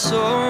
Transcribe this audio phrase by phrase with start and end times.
[0.00, 0.48] so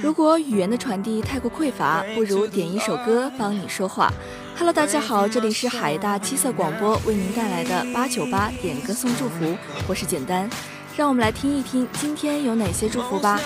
[0.00, 4.10] 如果语言的传递太过匮乏，不如点一首歌帮你说话。
[4.56, 9.54] Hello，大家好，这里是海大七色广播为您带来的八九八点歌送祝福，
[9.86, 10.48] 我是简单。
[10.96, 13.38] 让我们来听一听今天有哪些祝福吧。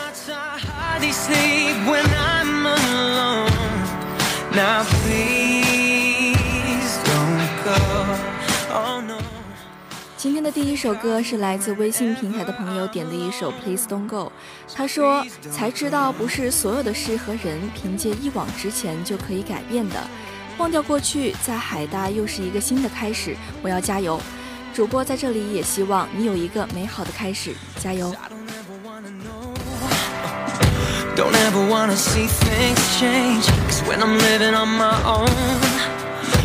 [10.24, 14.33] 今天的第一首歌是来自微信平台的朋友点的一首 please don't go
[14.75, 15.22] 他说
[15.53, 19.97] 才知道不是所有的事和人凭借一往直前就可以改变的
[20.56, 24.19] 忘掉过去在海大又是一个新的开始我要加油
[24.72, 29.55] 主播在这里也希望你有一个美好的开始加油 don't ever wanna know
[31.14, 35.28] don't ever wanna see things change cause when i'm living on my own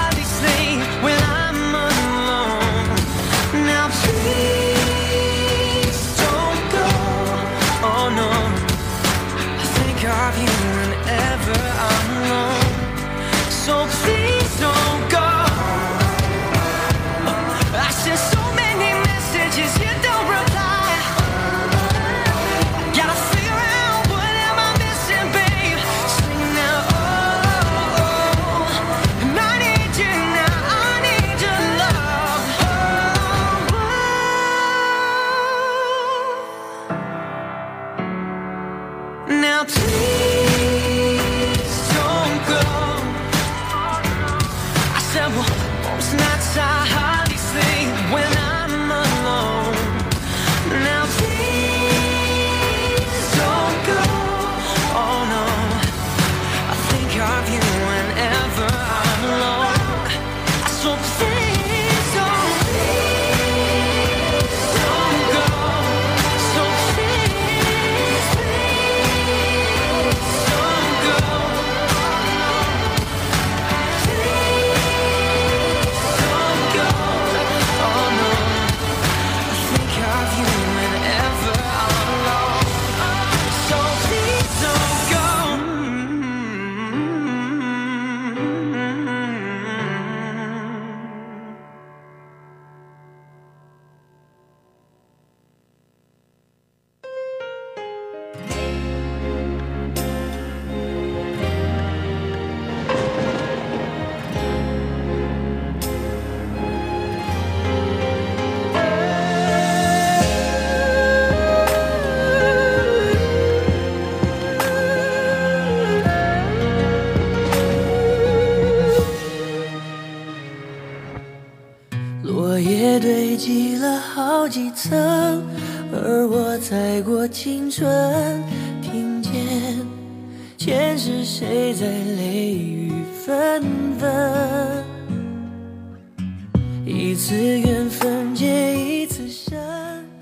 [136.86, 139.58] 一次缘分结一次伤。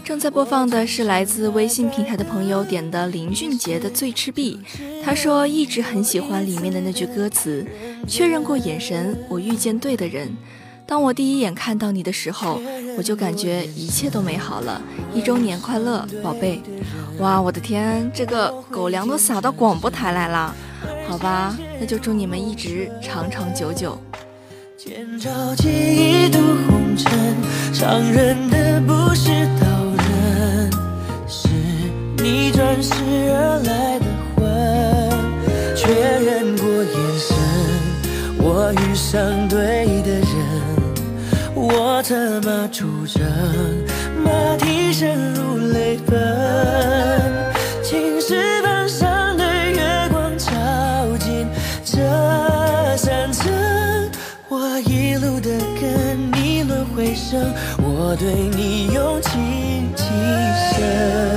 [0.04, 4.58] 正在播放的是来自微信平台的朋友点的林俊杰的《醉赤壁》，
[5.04, 7.64] 他说一直很喜欢里面的那句歌词
[8.08, 10.34] ：“确认过眼神，我遇见对的人。”
[10.86, 12.60] 当我第一眼看到你的时候，
[12.96, 14.80] 我就感觉一切都美好了。
[15.14, 16.60] 一周年快乐，宝贝！
[17.18, 20.54] 哇，我的天，这个狗粮都撒到广播台来了。
[21.06, 23.98] 好吧，那就祝你们一直长长久久。
[24.90, 27.12] 前朝记忆渡红尘，
[27.74, 29.28] 伤人的不是
[29.60, 29.66] 刀
[29.98, 30.70] 刃，
[31.28, 31.46] 是
[32.16, 35.76] 你转世而来的魂。
[35.76, 37.36] 确认过眼神，
[38.38, 43.77] 我遇上对的人，我策么出征。
[58.18, 60.04] 对你用情极
[60.74, 61.27] 深。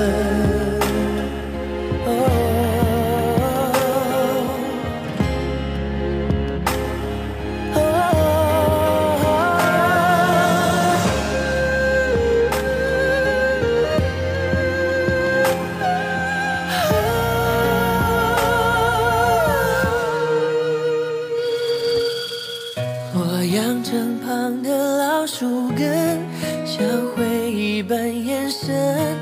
[28.42, 29.16] 眼神，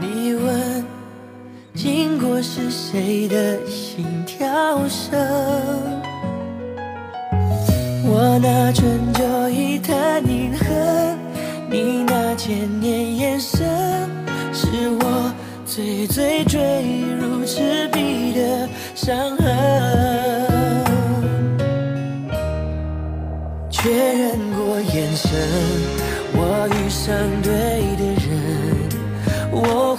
[0.00, 0.84] 你问，
[1.74, 4.46] 经过是谁的心跳
[4.88, 5.18] 声？
[8.06, 11.18] 我那春秋一叹饮恨，
[11.68, 13.58] 你那千年眼神，
[14.52, 14.68] 是
[15.02, 15.32] 我
[15.66, 16.58] 最最坠
[17.20, 19.52] 入赤壁的伤痕。
[23.68, 25.30] 确认过眼神，
[26.32, 27.12] 我遇上
[27.42, 28.09] 对的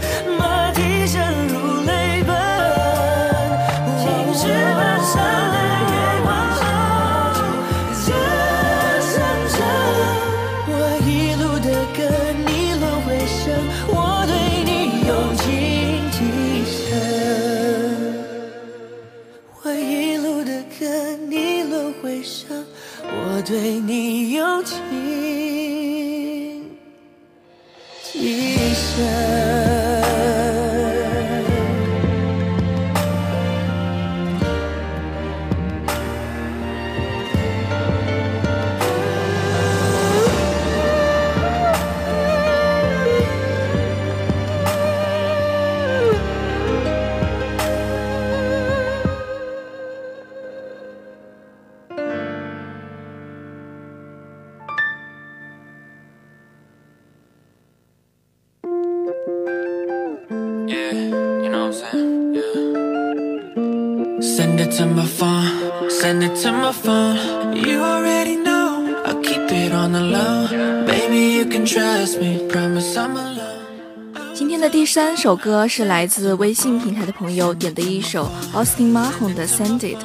[74.35, 79.97] 今天的第三首歌是来自微信平台的朋友点的一首 Austin m a h o n 的 Send It。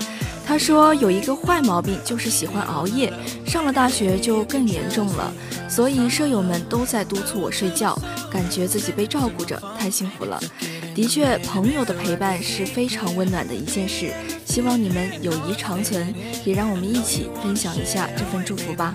[0.46, 3.12] 他说有一个坏毛病就是喜欢熬夜，
[3.44, 5.30] 上了大学就更严重了，
[5.68, 7.94] 所以舍友们都在督促我睡觉，
[8.30, 10.40] 感觉自己被照顾着，太幸福了。
[10.94, 14.10] 的确，朋友的陪伴是非常温暖的一件事。
[14.46, 16.14] 希望你们友谊长存，
[16.46, 18.94] 也让我们一起分享一下这份祝福吧。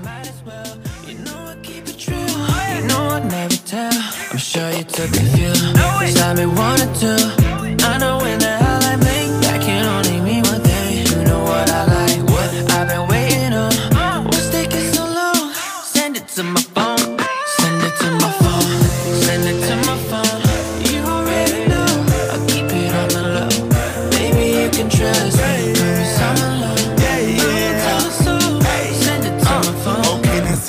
[4.51, 7.12] sure you took a few Cause I've been wanting to
[7.88, 11.41] I know when the hell I make That can only mean one thing You know
[11.51, 14.24] what I like, what I've been waiting on uh.
[14.27, 15.53] What's taking so long?
[15.96, 17.00] Send it to my phone
[17.62, 18.67] Send it to my phone
[19.25, 20.39] Send it to my phone
[20.91, 21.88] You already know
[22.36, 23.55] I keep it on the low
[24.15, 26.77] Maybe you can trust me Promise I'm alone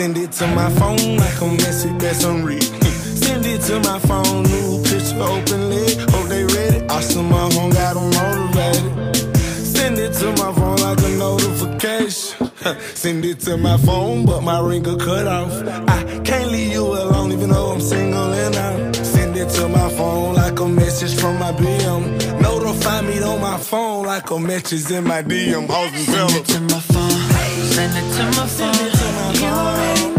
[0.03, 2.72] Send it to my phone like a message that's unread
[3.67, 5.99] to my phone, new picture open lid.
[6.11, 6.85] Hope they ready.
[6.89, 9.37] I see my home, got them motivated.
[9.39, 12.51] Send it to my phone like a notification.
[12.95, 15.53] Send it to my phone, but my ringer cut off.
[15.89, 18.97] I can't leave you alone, even though I'm single and out.
[18.97, 22.41] Send it to my phone like a message from my BM.
[22.43, 25.69] Notify me on my phone like a message in my DM.
[25.69, 27.11] Send it to my phone.
[27.71, 29.43] Send it to my phone.
[29.43, 30.12] You already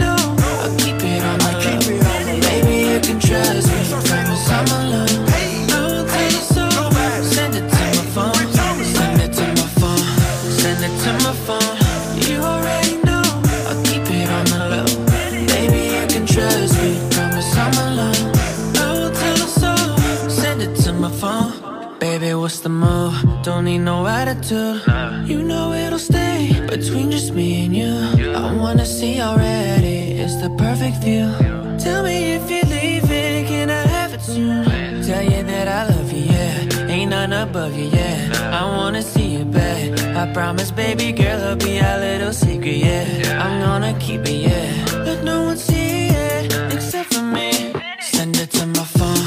[35.04, 36.88] Tell you that I love you, yeah.
[36.88, 38.58] Ain't none above you, yeah.
[38.58, 40.00] I wanna see you back.
[40.16, 43.04] I promise, baby girl, it'll be our little secret, yeah.
[43.04, 43.44] yeah.
[43.44, 45.00] I'm gonna keep it, yeah.
[45.00, 47.74] Let no one see it except for me.
[48.00, 49.26] Send it to my phone.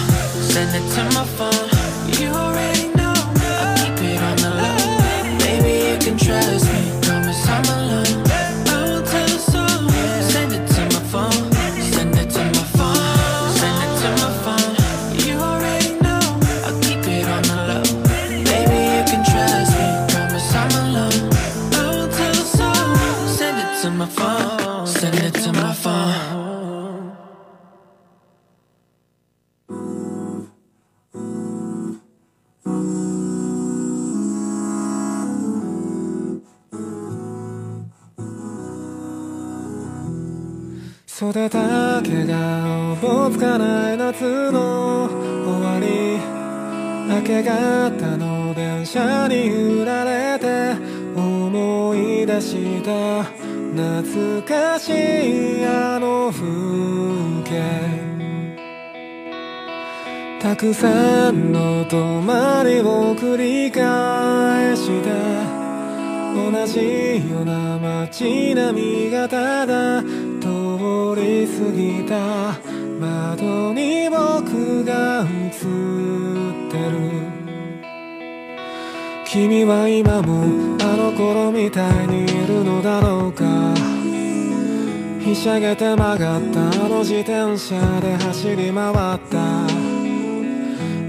[0.55, 1.66] Send it to my phone.
[41.37, 46.17] 袖だけがおぼつかない夏の終わり
[47.15, 50.73] 明け方の電車に揺られて
[51.15, 54.93] 思い出した懐かし
[55.61, 56.47] いあの風
[57.45, 57.81] 景
[60.41, 65.15] たくさんの泊まりを繰り返した
[66.35, 70.03] 同じような街並みがただ
[71.15, 72.17] り過ぎた
[72.99, 77.27] 窓に僕が映ってる
[79.27, 83.47] 君は今もあの頃みたいにいるのだろうか
[85.23, 89.67] ひしゃげて曲がったあの自転車で走り回った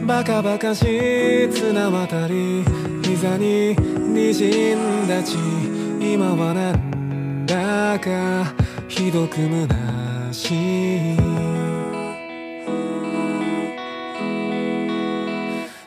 [0.06, 2.63] バカバカしい綱渡り
[3.04, 5.34] 膝に滲んだ血
[6.04, 11.17] 今はなんだかひどく虚しい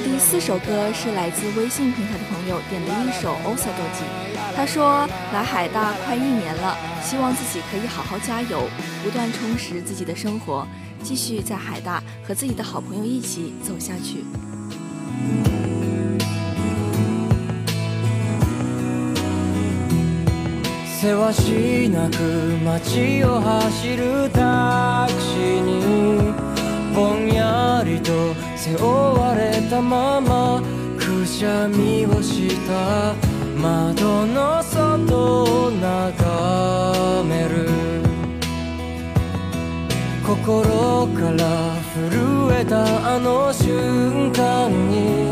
[0.00, 8.68] 第四首歌是来自微信平台的朋友点的一首《o s a d o i 他说来海大快一年了，希望自己可以好好加油，
[9.02, 10.66] 不断充实自己的生活，
[11.02, 14.22] 继续在海大和自己的好朋友一起走下去。
[28.66, 30.60] 背負われたまま
[30.98, 33.14] くしゃみをした
[33.62, 37.68] 窓の外を眺める
[40.26, 41.76] 心から
[42.10, 45.30] 震えたあの瞬間に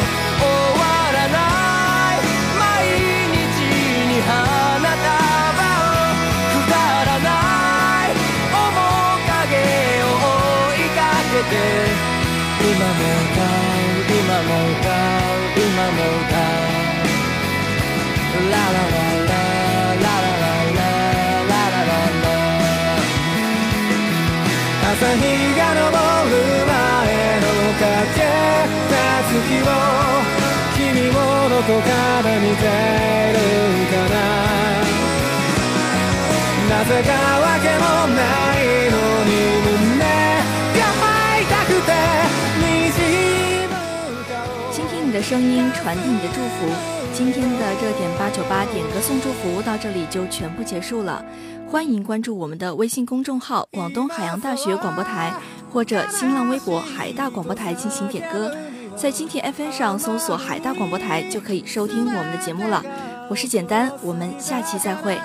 [31.68, 31.84] 倾听你
[45.12, 46.64] 的声音，传递你的祝福。
[47.14, 51.22] 今天的热点八九八点歌送祝福到这里就全部结束了。
[51.70, 55.34] 欢迎关注我们的微信公众号“广东海洋大学广播台”
[55.70, 58.50] 或者新浪微博“海大广播台”进行点歌。
[58.99, 62.83] 在蜻蜓 FM 上搜索“海大广播台”就可以收听我们的节目了。
[63.31, 65.17] 我是简单，我们下期再会。